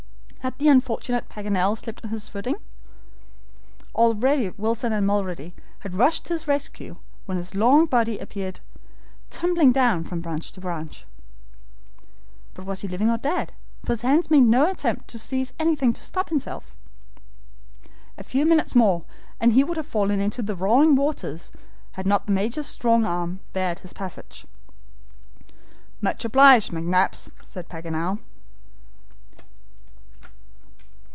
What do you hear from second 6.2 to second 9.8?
to his rescue when his long body appeared tumbling